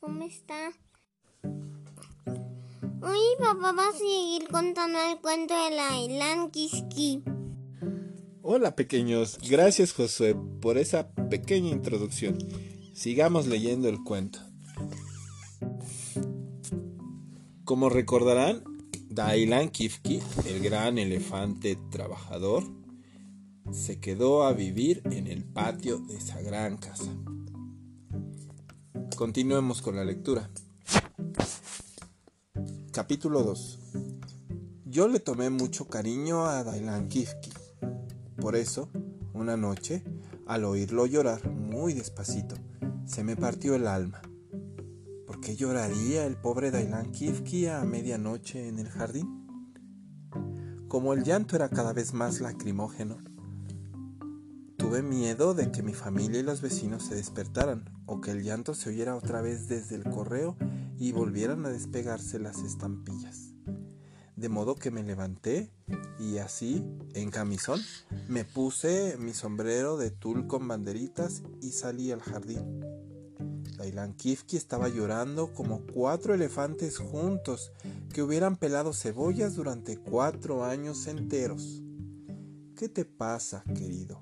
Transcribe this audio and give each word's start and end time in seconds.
¿cómo 0.00 0.24
están? 0.24 0.72
Hoy 3.00 3.20
papá 3.38 3.72
va 3.72 3.88
a 3.88 3.92
seguir 3.92 4.48
contando 4.48 4.98
el 4.98 5.20
cuento 5.20 5.54
de 5.54 5.76
la. 5.76 7.22
Hola 8.42 8.74
pequeños, 8.74 9.38
gracias 9.48 9.92
Josué 9.92 10.34
por 10.60 10.78
esa 10.78 11.12
pequeña 11.30 11.70
introducción. 11.70 12.38
Sigamos 12.92 13.46
leyendo 13.46 13.88
el 13.88 14.02
cuento. 14.02 14.40
Como 17.64 17.88
recordarán, 17.88 18.64
Dailan 19.10 19.68
Kifki, 19.68 20.20
el 20.46 20.60
gran 20.60 20.98
elefante 20.98 21.78
trabajador, 21.92 22.64
se 23.70 24.00
quedó 24.00 24.42
a 24.42 24.52
vivir 24.54 25.02
en 25.04 25.28
el 25.28 25.44
patio 25.44 25.98
de 25.98 26.16
esa 26.16 26.42
gran 26.42 26.78
casa. 26.78 27.12
Continuemos 29.16 29.82
con 29.82 29.96
la 29.96 30.04
lectura. 30.04 30.48
Capítulo 32.92 33.42
2. 33.42 33.78
Yo 34.86 35.06
le 35.08 35.20
tomé 35.20 35.50
mucho 35.50 35.86
cariño 35.86 36.46
a 36.46 36.64
Dailan 36.64 37.08
Kifki. 37.08 37.52
Por 38.40 38.56
eso, 38.56 38.88
una 39.34 39.56
noche, 39.56 40.02
al 40.46 40.64
oírlo 40.64 41.06
llorar 41.06 41.50
muy 41.50 41.92
despacito, 41.92 42.56
se 43.04 43.22
me 43.22 43.36
partió 43.36 43.74
el 43.74 43.86
alma. 43.86 44.22
¿Por 45.26 45.40
qué 45.40 45.56
lloraría 45.56 46.26
el 46.26 46.36
pobre 46.36 46.70
Dailan 46.70 47.12
Kifki 47.12 47.66
a 47.66 47.84
medianoche 47.84 48.68
en 48.68 48.78
el 48.78 48.88
jardín? 48.88 49.46
Como 50.88 51.12
el 51.12 51.22
llanto 51.22 51.56
era 51.56 51.68
cada 51.68 51.92
vez 51.92 52.12
más 52.14 52.40
lacrimógeno, 52.40 53.18
tuve 54.92 55.02
miedo 55.02 55.54
de 55.54 55.72
que 55.72 55.82
mi 55.82 55.94
familia 55.94 56.40
y 56.40 56.42
los 56.42 56.60
vecinos 56.60 57.04
se 57.04 57.14
despertaran 57.14 57.88
o 58.04 58.20
que 58.20 58.30
el 58.30 58.42
llanto 58.42 58.74
se 58.74 58.90
oyera 58.90 59.16
otra 59.16 59.40
vez 59.40 59.66
desde 59.66 59.96
el 59.96 60.04
correo 60.04 60.54
y 60.98 61.12
volvieran 61.12 61.64
a 61.64 61.70
despegarse 61.70 62.38
las 62.38 62.58
estampillas. 62.58 63.54
De 64.36 64.50
modo 64.50 64.74
que 64.74 64.90
me 64.90 65.02
levanté 65.02 65.72
y 66.20 66.36
así, 66.36 66.84
en 67.14 67.30
camisón, 67.30 67.80
me 68.28 68.44
puse 68.44 69.16
mi 69.18 69.32
sombrero 69.32 69.96
de 69.96 70.10
tul 70.10 70.46
con 70.46 70.68
banderitas 70.68 71.42
y 71.62 71.70
salí 71.70 72.12
al 72.12 72.20
jardín. 72.20 72.80
Dailan 73.78 74.12
Kifki 74.12 74.58
estaba 74.58 74.90
llorando 74.90 75.54
como 75.54 75.86
cuatro 75.86 76.34
elefantes 76.34 76.98
juntos 76.98 77.72
que 78.12 78.22
hubieran 78.22 78.56
pelado 78.56 78.92
cebollas 78.92 79.54
durante 79.54 79.96
cuatro 79.96 80.66
años 80.66 81.06
enteros. 81.06 81.82
¿Qué 82.76 82.90
te 82.90 83.06
pasa, 83.06 83.64
querido? 83.74 84.20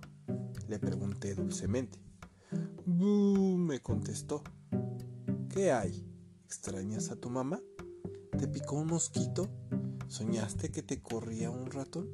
Le 0.71 0.79
pregunté 0.79 1.35
dulcemente. 1.35 1.99
Me 2.87 3.81
contestó. 3.81 4.45
¿Qué 5.49 5.73
hay? 5.73 6.07
¿Extrañas 6.45 7.11
a 7.11 7.17
tu 7.17 7.29
mamá? 7.29 7.61
¿Te 8.39 8.47
picó 8.47 8.77
un 8.77 8.87
mosquito? 8.87 9.51
¿Soñaste 10.07 10.71
que 10.71 10.85
te 10.85 11.03
corría 11.03 11.51
un 11.51 11.73
ratón? 11.73 12.09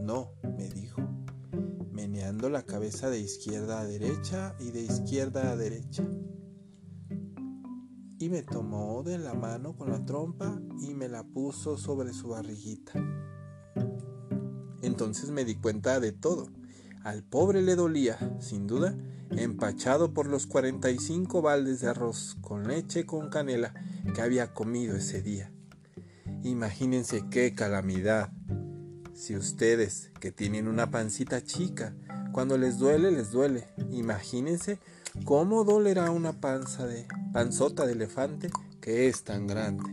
No, 0.00 0.30
me 0.56 0.70
dijo, 0.70 1.02
meneando 1.90 2.48
la 2.48 2.62
cabeza 2.62 3.10
de 3.10 3.20
izquierda 3.20 3.80
a 3.80 3.84
derecha 3.84 4.56
y 4.58 4.70
de 4.70 4.80
izquierda 4.80 5.52
a 5.52 5.56
derecha. 5.56 6.08
Y 8.18 8.30
me 8.30 8.42
tomó 8.44 9.02
de 9.02 9.18
la 9.18 9.34
mano 9.34 9.76
con 9.76 9.90
la 9.90 10.02
trompa 10.06 10.58
y 10.80 10.94
me 10.94 11.10
la 11.10 11.22
puso 11.22 11.76
sobre 11.76 12.14
su 12.14 12.28
barriguita. 12.28 12.94
Entonces 14.80 15.28
me 15.28 15.44
di 15.44 15.56
cuenta 15.56 16.00
de 16.00 16.12
todo 16.12 16.61
al 17.04 17.22
pobre 17.22 17.62
le 17.62 17.74
dolía, 17.74 18.18
sin 18.40 18.66
duda, 18.66 18.96
empachado 19.30 20.12
por 20.14 20.26
los 20.26 20.46
45 20.46 21.42
baldes 21.42 21.80
de 21.80 21.88
arroz 21.88 22.36
con 22.40 22.68
leche 22.68 23.06
con 23.06 23.28
canela 23.28 23.74
que 24.14 24.22
había 24.22 24.52
comido 24.52 24.96
ese 24.96 25.22
día. 25.22 25.50
Imagínense 26.42 27.24
qué 27.30 27.54
calamidad. 27.54 28.30
Si 29.14 29.36
ustedes, 29.36 30.10
que 30.20 30.32
tienen 30.32 30.68
una 30.68 30.90
pancita 30.90 31.42
chica, 31.44 31.94
cuando 32.32 32.56
les 32.56 32.78
duele, 32.78 33.10
les 33.10 33.30
duele. 33.30 33.68
Imagínense 33.90 34.78
cómo 35.24 35.64
dolerá 35.64 36.10
una 36.10 36.40
panza 36.40 36.86
de 36.86 37.06
panzota 37.32 37.86
de 37.86 37.92
elefante 37.92 38.50
que 38.80 39.08
es 39.08 39.22
tan 39.24 39.46
grande. 39.46 39.84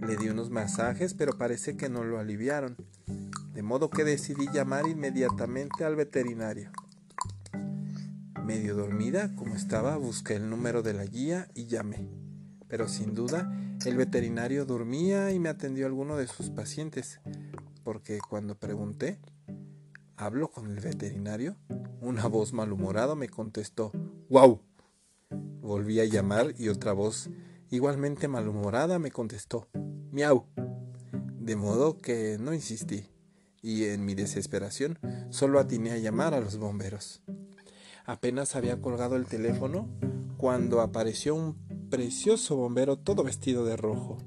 Le 0.00 0.16
di 0.16 0.28
unos 0.28 0.50
masajes, 0.50 1.14
pero 1.14 1.36
parece 1.36 1.76
que 1.76 1.88
no 1.88 2.04
lo 2.04 2.18
aliviaron 2.18 2.76
de 3.56 3.62
modo 3.62 3.88
que 3.88 4.04
decidí 4.04 4.48
llamar 4.52 4.86
inmediatamente 4.86 5.82
al 5.86 5.96
veterinario. 5.96 6.70
Medio 8.44 8.76
dormida 8.76 9.34
como 9.34 9.54
estaba, 9.54 9.96
busqué 9.96 10.34
el 10.34 10.50
número 10.50 10.82
de 10.82 10.92
la 10.92 11.06
guía 11.06 11.48
y 11.54 11.64
llamé. 11.64 12.06
Pero 12.68 12.86
sin 12.86 13.14
duda, 13.14 13.50
el 13.86 13.96
veterinario 13.96 14.66
dormía 14.66 15.32
y 15.32 15.38
me 15.38 15.48
atendió 15.48 15.86
alguno 15.86 16.18
de 16.18 16.26
sus 16.26 16.50
pacientes, 16.50 17.18
porque 17.82 18.18
cuando 18.18 18.58
pregunté, 18.58 19.20
¿hablo 20.18 20.50
con 20.50 20.70
el 20.70 20.80
veterinario? 20.80 21.56
Una 22.02 22.26
voz 22.26 22.52
malhumorada 22.52 23.14
me 23.14 23.30
contestó, 23.30 23.90
¡Wow! 24.28 24.60
Volví 25.62 25.98
a 26.00 26.04
llamar 26.04 26.52
y 26.58 26.68
otra 26.68 26.92
voz 26.92 27.30
igualmente 27.70 28.28
malhumorada 28.28 28.98
me 28.98 29.10
contestó, 29.10 29.66
¡Miau! 30.12 30.44
De 31.40 31.56
modo 31.56 31.96
que 31.96 32.36
no 32.38 32.52
insistí 32.52 33.15
y 33.66 33.86
en 33.86 34.04
mi 34.04 34.14
desesperación 34.14 34.96
solo 35.30 35.58
atiné 35.58 35.90
a 35.90 35.98
llamar 35.98 36.34
a 36.34 36.40
los 36.40 36.56
bomberos. 36.56 37.22
Apenas 38.04 38.54
había 38.54 38.80
colgado 38.80 39.16
el 39.16 39.26
teléfono 39.26 39.88
cuando 40.36 40.80
apareció 40.80 41.34
un 41.34 41.88
precioso 41.90 42.54
bombero 42.54 42.96
todo 42.96 43.24
vestido 43.24 43.64
de 43.64 43.76
rojo, 43.76 44.18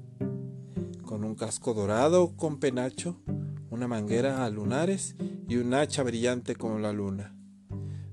con 1.06 1.24
un 1.24 1.36
casco 1.36 1.72
dorado 1.72 2.36
con 2.36 2.60
penacho, 2.60 3.22
una 3.70 3.88
manguera 3.88 4.44
a 4.44 4.50
lunares 4.50 5.16
y 5.48 5.56
un 5.56 5.72
hacha 5.72 6.02
brillante 6.02 6.54
como 6.54 6.78
la 6.78 6.92
luna. 6.92 7.34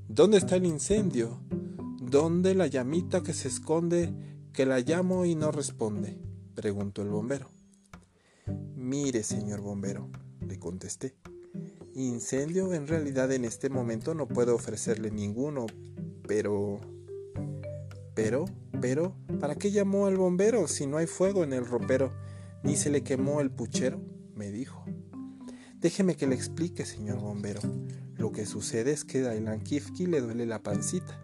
¿Dónde 0.07 0.37
está 0.37 0.55
el 0.55 0.65
incendio? 0.65 1.41
¿Dónde 1.99 2.55
la 2.55 2.67
llamita 2.67 3.21
que 3.21 3.33
se 3.33 3.49
esconde 3.49 4.13
que 4.53 4.65
la 4.65 4.79
llamo 4.79 5.25
y 5.25 5.35
no 5.35 5.51
responde? 5.51 6.21
preguntó 6.55 7.01
el 7.01 7.09
bombero. 7.09 7.51
Mire, 8.77 9.23
señor 9.23 9.59
bombero, 9.59 10.09
le 10.47 10.59
contesté. 10.59 11.15
Incendio 11.95 12.73
en 12.73 12.87
realidad 12.87 13.31
en 13.31 13.45
este 13.45 13.69
momento 13.69 14.13
no 14.13 14.27
puedo 14.27 14.55
ofrecerle 14.55 15.11
ninguno, 15.11 15.65
pero... 16.27 16.79
Pero, 18.13 18.45
pero, 18.81 19.15
¿para 19.39 19.55
qué 19.55 19.69
llamó 19.69 20.07
al 20.07 20.17
bombero 20.17 20.67
si 20.67 20.87
no 20.87 20.97
hay 20.97 21.05
fuego 21.05 21.43
en 21.43 21.53
el 21.53 21.65
ropero, 21.65 22.11
ni 22.63 22.75
se 22.75 22.89
le 22.89 23.03
quemó 23.03 23.41
el 23.41 23.51
puchero? 23.51 24.01
me 24.35 24.51
dijo. 24.51 24.83
Déjeme 25.79 26.15
que 26.15 26.27
le 26.27 26.35
explique, 26.35 26.85
señor 26.85 27.19
bombero. 27.19 27.61
Lo 28.17 28.31
que 28.31 28.45
sucede 28.45 28.91
es 28.91 29.03
que 29.03 29.19
a 29.19 29.27
Dailan 29.27 29.61
Kifki 29.61 30.07
le 30.07 30.21
duele 30.21 30.45
la 30.45 30.63
pancita. 30.63 31.21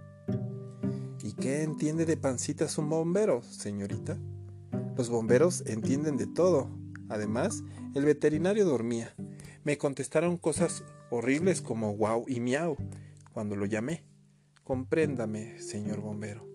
¿Y 1.24 1.34
qué 1.34 1.64
entiende 1.64 2.06
de 2.06 2.18
pancitas 2.18 2.78
un 2.78 2.90
bombero, 2.90 3.42
señorita? 3.44 4.18
Los 4.98 5.10
bomberos 5.10 5.64
entienden 5.66 6.18
de 6.18 6.28
todo. 6.28 6.70
Además, 7.10 7.64
el 7.96 8.06
veterinario 8.06 8.66
dormía. 8.66 9.14
Me 9.64 9.78
contestaron 9.78 10.38
cosas 10.38 10.84
horribles 11.10 11.62
como 11.62 11.92
guau 11.94 12.26
y 12.28 12.40
miau 12.40 12.78
cuando 13.34 13.56
lo 13.56 13.66
llamé. 13.66 14.04
Compréndame, 14.64 15.60
señor 15.60 16.00
bombero. 16.00 16.48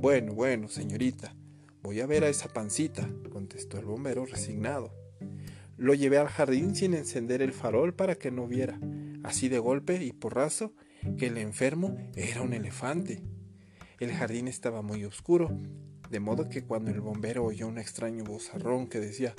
Bueno, 0.00 0.34
bueno, 0.34 0.68
señorita, 0.68 1.34
voy 1.82 2.00
a 2.00 2.06
ver 2.06 2.24
a 2.24 2.28
esa 2.28 2.48
pancita, 2.48 3.08
contestó 3.30 3.78
el 3.78 3.84
bombero 3.84 4.26
resignado. 4.26 4.92
Lo 5.76 5.94
llevé 5.94 6.18
al 6.18 6.28
jardín 6.28 6.74
sin 6.74 6.94
encender 6.94 7.42
el 7.42 7.52
farol 7.52 7.94
para 7.94 8.16
que 8.16 8.30
no 8.30 8.46
viera, 8.46 8.78
así 9.22 9.48
de 9.48 9.58
golpe 9.58 10.04
y 10.04 10.12
porrazo, 10.12 10.74
que 11.18 11.26
el 11.26 11.38
enfermo 11.38 11.96
era 12.14 12.42
un 12.42 12.52
elefante. 12.52 13.22
El 13.98 14.12
jardín 14.12 14.48
estaba 14.48 14.82
muy 14.82 15.04
oscuro 15.04 15.56
de 16.12 16.20
modo 16.20 16.50
que 16.50 16.62
cuando 16.62 16.90
el 16.90 17.00
bombero 17.00 17.42
oyó 17.42 17.66
un 17.66 17.78
extraño 17.78 18.22
vozarrón 18.22 18.86
que 18.86 19.00
decía 19.00 19.34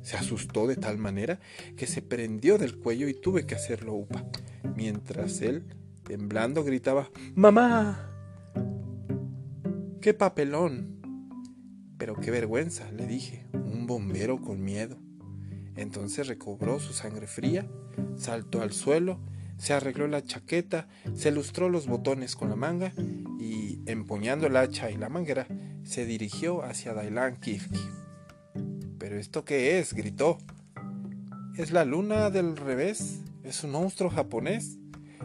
se 0.00 0.16
asustó 0.16 0.68
de 0.68 0.76
tal 0.76 0.96
manera 0.96 1.40
que 1.76 1.88
se 1.88 2.02
prendió 2.02 2.56
del 2.56 2.78
cuello 2.78 3.08
y 3.08 3.14
tuve 3.14 3.44
que 3.44 3.56
hacerlo 3.56 3.94
upa, 3.94 4.24
mientras 4.76 5.42
él, 5.42 5.64
temblando, 6.04 6.62
gritaba 6.62 7.10
¡Mamá! 7.34 8.10
¡Qué 10.00 10.14
papelón! 10.14 11.00
Pero 11.98 12.14
qué 12.14 12.30
vergüenza, 12.30 12.90
le 12.92 13.08
dije, 13.08 13.46
un 13.52 13.88
bombero 13.88 14.40
con 14.40 14.62
miedo. 14.62 14.98
Entonces 15.74 16.28
recobró 16.28 16.78
su 16.78 16.92
sangre 16.92 17.26
fría, 17.26 17.66
saltó 18.16 18.62
al 18.62 18.72
suelo, 18.72 19.18
se 19.62 19.72
arregló 19.72 20.08
la 20.08 20.22
chaqueta, 20.22 20.88
se 21.14 21.30
lustró 21.30 21.68
los 21.68 21.86
botones 21.86 22.34
con 22.34 22.50
la 22.50 22.56
manga 22.56 22.92
y, 23.38 23.71
empuñando 23.86 24.46
el 24.46 24.56
hacha 24.56 24.90
y 24.90 24.96
la 24.96 25.08
manguera, 25.08 25.46
se 25.84 26.04
dirigió 26.06 26.64
hacia 26.64 26.94
Dailan 26.94 27.36
Kifki. 27.36 27.80
¿Pero 28.98 29.16
esto 29.18 29.44
qué 29.44 29.78
es? 29.78 29.94
gritó. 29.94 30.38
¿Es 31.56 31.70
la 31.70 31.84
luna 31.84 32.30
del 32.30 32.56
revés? 32.56 33.20
¿Es 33.42 33.64
un 33.64 33.72
monstruo 33.72 34.10
japonés? 34.10 34.78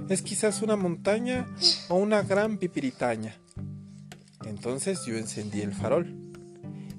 ¿Es 0.09 0.21
quizás 0.21 0.61
una 0.61 0.75
montaña 0.75 1.47
o 1.89 1.95
una 1.95 2.21
gran 2.21 2.57
pipiritaña? 2.57 3.35
Entonces 4.45 5.05
yo 5.05 5.17
encendí 5.17 5.61
el 5.61 5.73
farol. 5.73 6.15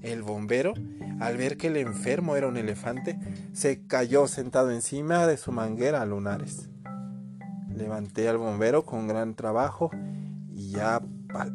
El 0.03 0.23
bombero, 0.23 0.75
al 1.21 1.37
ver 1.37 1.57
que 1.57 1.67
el 1.67 1.77
enfermo 1.77 2.37
era 2.37 2.47
un 2.47 2.57
elefante, 2.57 3.19
se 3.53 3.87
cayó 3.87 4.29
sentado 4.29 4.71
encima 4.71 5.27
de 5.27 5.37
su 5.37 5.53
manguera 5.53 6.03
a 6.03 6.07
lunares. 6.07 6.69
Levanté 7.75 8.29
al 8.29 8.39
bombero 8.39 8.85
con 8.85 9.09
gran 9.09 9.35
trabajo 9.35 9.91
y 10.53 10.71
ya 10.71 11.01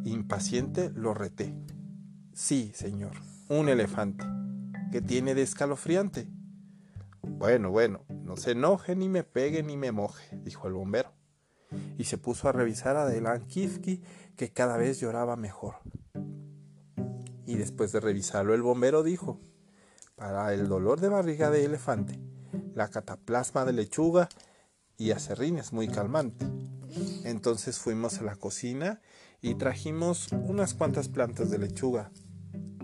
impaciente 0.06 0.92
lo 0.96 1.14
reté. 1.14 1.54
Sí, 2.34 2.72
señor, 2.76 3.14
un 3.50 3.70
elefante. 3.70 4.26
que 4.92 5.02
tiene 5.02 5.34
de 5.34 5.42
escalofriante? 5.42 6.28
Bueno, 7.24 7.72
bueno, 7.72 8.06
no 8.10 8.38
se 8.38 8.52
enoje, 8.52 8.96
ni 8.96 9.10
me 9.10 9.24
pegue, 9.24 9.64
ni 9.64 9.76
me 9.76 9.92
moje, 9.92 10.38
dijo 10.44 10.68
el 10.68 10.74
bombero. 10.74 11.12
Y 11.98 12.04
se 12.04 12.20
puso 12.20 12.48
a 12.48 12.52
revisar 12.52 12.96
a 12.96 13.08
Delan 13.08 13.48
Kifki, 13.48 14.04
que 14.36 14.52
cada 14.52 14.78
vez 14.78 15.00
lloraba 15.00 15.36
mejor. 15.36 15.76
Y 17.46 17.56
después 17.56 17.92
de 17.92 18.00
revisarlo, 18.00 18.54
el 18.54 18.62
bombero 18.62 19.02
dijo, 19.02 19.40
para 20.16 20.54
el 20.54 20.68
dolor 20.68 21.00
de 21.00 21.10
barriga 21.10 21.50
de 21.50 21.66
elefante, 21.66 22.20
la 22.76 22.90
cataplasma 22.90 23.66
de 23.66 23.74
lechuga 23.74 24.30
y 24.98 25.12
acerrín 25.12 25.58
es 25.58 25.74
muy 25.74 25.88
calmante. 25.88 26.46
Entonces 27.24 27.80
fuimos 27.80 28.20
a 28.20 28.24
la 28.24 28.36
cocina 28.36 29.02
y 29.44 29.56
trajimos 29.56 30.30
unas 30.32 30.74
cuantas 30.74 31.10
plantas 31.10 31.52
de 31.52 31.60
lechuga, 31.60 32.12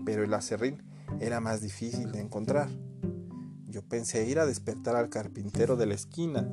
pero 0.04 0.22
el 0.22 0.34
acerrín 0.34 0.82
era 1.18 1.40
más 1.40 1.62
difícil 1.62 2.12
de 2.12 2.20
encontrar. 2.20 2.68
Yo 3.66 3.82
pensé 3.82 4.28
ir 4.28 4.38
a 4.38 4.46
despertar 4.46 4.94
al 4.94 5.08
carpintero 5.08 5.76
de 5.76 5.86
la 5.86 5.94
esquina, 5.94 6.52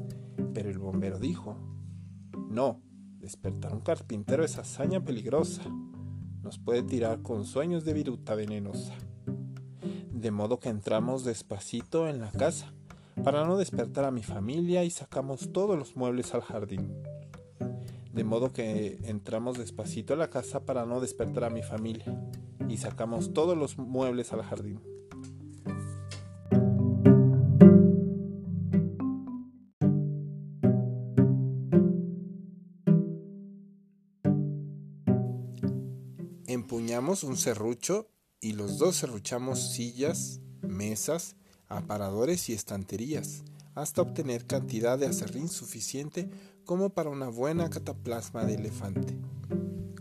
pero 0.54 0.70
el 0.70 0.80
bombero 0.80 1.20
dijo, 1.20 1.58
no, 2.50 2.82
despertar 3.20 3.74
a 3.74 3.76
un 3.76 3.82
carpintero 3.82 4.46
es 4.46 4.58
hazaña 4.58 5.04
peligrosa. 5.04 5.64
Nos 6.42 6.58
puede 6.58 6.84
tirar 6.84 7.22
con 7.22 7.44
sueños 7.44 7.84
de 7.84 7.94
viruta 7.94 8.34
venenosa. 8.34 8.94
De 10.10 10.32
modo 10.32 10.62
que 10.62 10.70
entramos 10.70 11.26
despacito 11.26 12.08
en 12.08 12.22
la 12.22 12.32
casa, 12.32 12.74
para 13.26 13.46
no 13.46 13.58
despertar 13.58 14.06
a 14.06 14.12
mi 14.12 14.24
familia 14.24 14.86
y 14.86 14.90
sacamos 14.90 15.52
todos 15.52 15.78
los 15.78 15.98
muebles 15.98 16.34
al 16.34 16.42
jardín. 16.42 16.94
De 18.18 18.24
modo 18.24 18.52
que 18.52 18.98
entramos 19.04 19.60
despacito 19.60 20.16
a 20.16 20.18
la 20.18 20.32
casa 20.32 20.66
para 20.66 20.88
no 20.88 21.00
despertar 21.00 21.44
a 21.44 21.52
mi 21.52 21.62
familia. 21.62 22.20
Y 22.68 22.78
sacamos 22.78 23.32
todos 23.32 23.56
los 23.56 23.78
muebles 23.78 24.34
al 24.34 24.42
jardín. 24.42 24.82
Empuñamos 36.48 37.24
un 37.24 37.38
serrucho 37.38 38.10
y 38.42 38.54
los 38.54 38.80
dos 38.80 38.96
serruchamos 38.96 39.74
sillas, 39.74 40.42
mesas, 40.64 41.36
aparadores 41.68 42.50
y 42.50 42.54
estanterías, 42.54 43.44
hasta 43.78 44.02
obtener 44.02 44.48
cantidad 44.48 44.98
de 44.98 45.06
acerrín 45.06 45.48
suficiente 45.50 46.28
como 46.66 46.90
para 46.90 47.12
una 47.12 47.30
buena 47.30 47.70
cataplasma 47.70 48.44
de 48.44 48.56
elefante. 48.56 49.16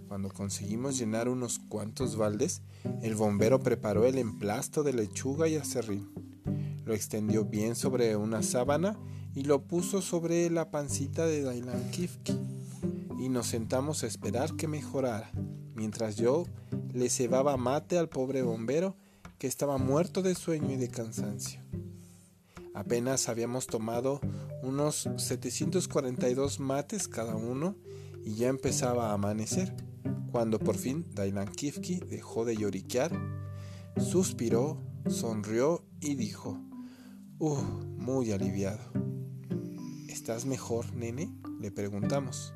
Cuando 0.09 0.31
conseguimos 0.31 0.97
llenar 0.97 1.29
unos 1.29 1.59
cuantos 1.59 2.17
baldes, 2.17 2.63
el 3.03 3.15
bombero 3.17 3.61
preparó 3.61 4.07
el 4.07 4.17
emplasto 4.17 4.83
de 4.83 4.95
lechuga 4.95 5.47
y 5.47 5.57
acerrín. 5.57 6.09
Lo 6.87 6.95
extendió 6.95 7.45
bien 7.45 7.77
sobre 7.77 8.17
una 8.17 8.43
sábana 8.43 8.97
y 9.35 9.43
lo 9.43 9.63
puso 9.65 10.01
sobre 10.01 10.49
la 10.49 10.71
pancita 10.71 11.27
de 11.27 11.43
Dailan 11.43 11.91
Kifki. 11.91 12.39
Y 13.19 13.29
nos 13.29 13.49
sentamos 13.49 14.05
a 14.05 14.07
esperar 14.07 14.57
que 14.57 14.69
mejorara, 14.69 15.31
mientras 15.75 16.17
yo 16.17 16.47
le 16.95 17.11
cebaba 17.11 17.59
mate 17.59 17.99
al 17.99 18.09
pobre 18.09 18.41
bombero 18.41 18.97
que 19.39 19.47
estaba 19.47 19.77
muerto 19.77 20.23
de 20.23 20.35
sueño 20.35 20.73
y 20.73 20.77
de 20.77 20.89
cansancio. 20.89 21.66
Apenas 22.77 23.31
habíamos 23.31 23.67
tomado 23.67 24.21
unos 24.63 25.09
742 25.17 26.61
mates 26.61 27.09
cada 27.09 27.35
uno 27.35 27.75
y 28.23 28.35
ya 28.35 28.49
empezaba 28.49 29.09
a 29.09 29.15
amanecer, 29.15 29.75
cuando 30.31 30.59
por 30.59 30.77
fin 30.77 31.07
Dailan 31.15 31.49
Kifki 31.49 32.01
dejó 32.01 32.45
de 32.45 32.55
lloriquear, 32.55 33.19
suspiró, 33.97 34.79
sonrió 35.09 35.87
y 36.03 36.17
dijo, 36.17 36.61
¡Uh! 37.39 37.57
Muy 37.97 38.31
aliviado. 38.33 38.93
¿Estás 40.11 40.45
mejor, 40.45 40.95
nene? 40.95 41.33
le 41.59 41.71
preguntamos. 41.71 42.53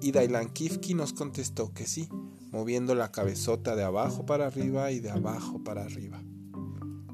Y 0.00 0.12
Dailan 0.12 0.48
Kifki 0.48 0.94
nos 0.94 1.12
contestó 1.12 1.74
que 1.74 1.86
sí, 1.86 2.08
moviendo 2.50 2.94
la 2.94 3.12
cabezota 3.12 3.76
de 3.76 3.84
abajo 3.84 4.24
para 4.24 4.46
arriba 4.46 4.92
y 4.92 5.00
de 5.00 5.10
abajo 5.10 5.62
para 5.62 5.84
arriba. 5.84 6.22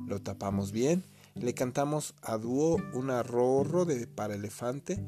Lo 0.06 0.22
tapamos 0.22 0.70
bien 0.70 1.02
le 1.40 1.54
cantamos 1.54 2.14
a 2.22 2.36
dúo 2.36 2.78
un 2.94 3.10
arrorro 3.10 3.84
de 3.84 4.06
para 4.06 4.34
elefante 4.34 5.04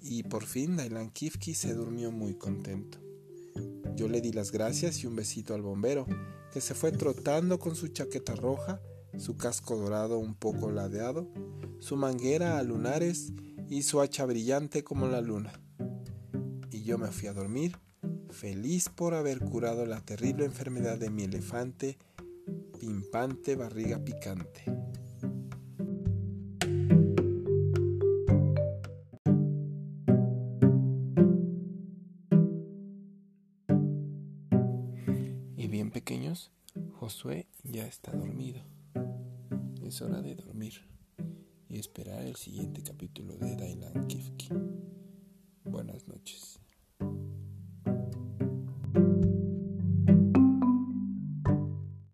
y 0.00 0.22
por 0.24 0.44
fin 0.44 0.76
Dailan 0.76 1.10
Kifki 1.10 1.54
se 1.54 1.74
durmió 1.74 2.10
muy 2.12 2.34
contento. 2.34 2.98
Yo 3.94 4.08
le 4.08 4.20
di 4.20 4.32
las 4.32 4.52
gracias 4.52 5.02
y 5.02 5.06
un 5.06 5.16
besito 5.16 5.54
al 5.54 5.62
bombero, 5.62 6.06
que 6.52 6.60
se 6.60 6.74
fue 6.74 6.92
trotando 6.92 7.58
con 7.58 7.76
su 7.76 7.88
chaqueta 7.88 8.34
roja, 8.34 8.80
su 9.18 9.36
casco 9.36 9.76
dorado 9.76 10.18
un 10.18 10.34
poco 10.34 10.70
ladeado, 10.70 11.28
su 11.78 11.96
manguera 11.96 12.58
a 12.58 12.62
lunares 12.62 13.32
y 13.68 13.82
su 13.82 14.00
hacha 14.00 14.24
brillante 14.24 14.82
como 14.82 15.06
la 15.06 15.20
luna. 15.20 15.60
Y 16.70 16.82
yo 16.84 16.96
me 16.96 17.08
fui 17.08 17.28
a 17.28 17.32
dormir, 17.32 17.78
feliz 18.30 18.88
por 18.88 19.14
haber 19.14 19.40
curado 19.40 19.84
la 19.84 20.00
terrible 20.00 20.44
enfermedad 20.44 20.98
de 20.98 21.10
mi 21.10 21.24
elefante, 21.24 21.98
pimpante 22.80 23.56
barriga 23.56 23.98
picante. 24.02 24.81
Pequeños, 35.92 36.50
Josué 36.94 37.46
ya 37.62 37.86
está 37.86 38.12
dormido. 38.12 38.62
Es 39.82 40.00
hora 40.00 40.22
de 40.22 40.34
dormir 40.34 40.88
y 41.68 41.78
esperar 41.78 42.22
el 42.22 42.36
siguiente 42.36 42.82
capítulo 42.82 43.36
de 43.36 43.56
Dailan 43.56 44.08
Kifki. 44.08 44.48
Buenas 45.64 46.08
noches. 46.08 46.61